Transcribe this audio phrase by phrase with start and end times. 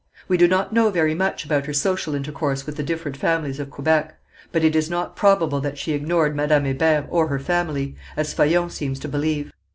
[0.27, 3.69] We do not know very much about her social intercourse with the different families of
[3.69, 4.15] Quebec,
[4.51, 8.71] but it is not probable that she ignored Madame Hébert or her family, as Faillon
[8.71, 9.53] seems to believe.